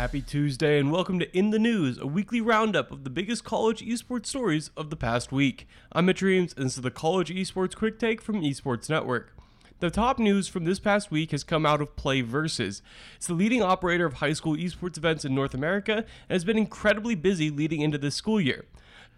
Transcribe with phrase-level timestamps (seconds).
[0.00, 3.82] Happy Tuesday and welcome to In the News, a weekly roundup of the biggest college
[3.82, 5.68] esports stories of the past week.
[5.92, 9.36] I'm Mitch Reams and this is the College Esports Quick Take from Esports Network.
[9.80, 12.80] The top news from this past week has come out of PlayVS.
[13.16, 16.56] It's the leading operator of high school esports events in North America and has been
[16.56, 18.64] incredibly busy leading into this school year.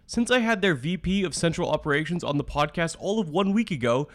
[0.09, 3.71] Since I had their VP of Central Operations on the podcast all of one week
[3.71, 4.09] ago,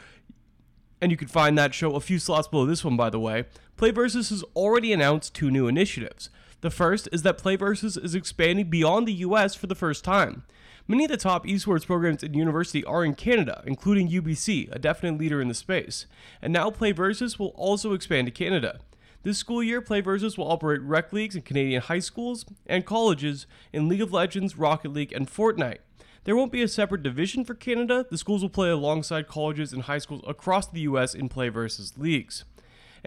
[0.99, 3.45] and you can find that show a few slots below this one, by the way,
[3.77, 6.29] PlayVS has already announced two new initiatives.
[6.61, 10.43] The first is that PlayVS is expanding beyond the US for the first time.
[10.87, 15.19] Many of the top esports programs in university are in Canada, including UBC, a definite
[15.19, 16.07] leader in the space.
[16.41, 18.79] And now PlayVS will also expand to Canada.
[19.23, 23.89] This school year, PlayVS will operate rec leagues in Canadian high schools and colleges in
[23.89, 25.79] League of Legends, Rocket League, and Fortnite.
[26.23, 28.05] There won't be a separate division for Canada.
[28.09, 32.45] The schools will play alongside colleges and high schools across the US in PlayVS leagues.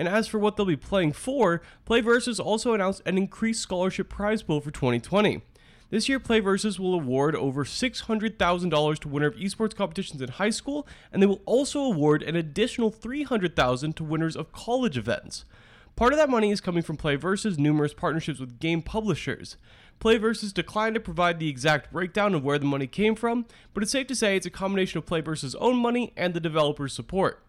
[0.01, 4.43] And as for what they'll be playing for, PlayVS also announced an increased scholarship prize
[4.43, 5.43] pool for 2020.
[5.91, 10.89] This year, PlayVS will award over $600,000 to winners of esports competitions in high school,
[11.13, 15.45] and they will also award an additional $300,000 to winners of college events.
[15.97, 19.59] Part of that money is coming from PlayVS' numerous partnerships with game publishers.
[20.01, 23.93] PlayVS declined to provide the exact breakdown of where the money came from, but it's
[23.93, 27.45] safe to say it's a combination of PlayVS' own money and the developers' support.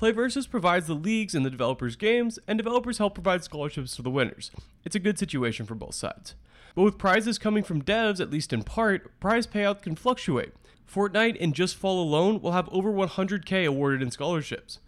[0.00, 4.08] PlayVS provides the leagues and the developers' games, and developers help provide scholarships to the
[4.08, 4.50] winners.
[4.82, 6.34] It's a good situation for both sides.
[6.74, 10.54] But with prizes coming from devs, at least in part, prize payout can fluctuate.
[10.90, 14.78] Fortnite in just fall alone will have over 100k awarded in scholarships.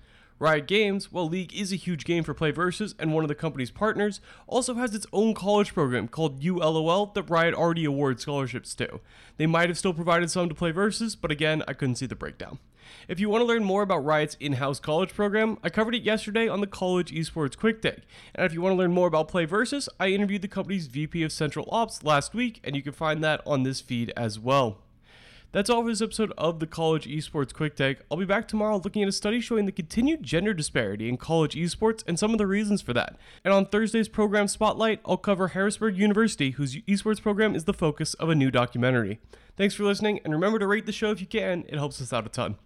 [0.42, 3.70] Riot Games, while League is a huge game for PlayVS and one of the company's
[3.70, 8.98] partners, also has its own college program called ULOL that Riot already awards scholarships to.
[9.36, 12.58] They might have still provided some to PlayVS, but again, I couldn't see the breakdown.
[13.06, 16.02] If you want to learn more about Riot's in house college program, I covered it
[16.02, 18.00] yesterday on the College Esports Quick Take.
[18.34, 21.30] And if you want to learn more about PlayVS, I interviewed the company's VP of
[21.30, 24.78] Central Ops last week, and you can find that on this feed as well.
[25.52, 27.98] That's all for this episode of the College Esports Quick Take.
[28.10, 31.54] I'll be back tomorrow looking at a study showing the continued gender disparity in college
[31.56, 33.18] esports and some of the reasons for that.
[33.44, 38.14] And on Thursday's program Spotlight, I'll cover Harrisburg University, whose esports program is the focus
[38.14, 39.20] of a new documentary.
[39.58, 42.14] Thanks for listening, and remember to rate the show if you can, it helps us
[42.14, 42.56] out a ton.